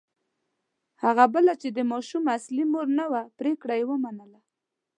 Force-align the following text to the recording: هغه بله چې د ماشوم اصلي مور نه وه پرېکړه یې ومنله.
هغه 1.03 1.25
بله 1.35 1.53
چې 1.61 1.69
د 1.77 1.79
ماشوم 1.91 2.23
اصلي 2.37 2.63
مور 2.71 2.87
نه 2.99 3.05
وه 3.11 3.21
پرېکړه 3.39 3.73
یې 3.79 3.85
ومنله. 3.87 4.39